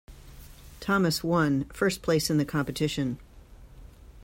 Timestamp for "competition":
2.43-3.19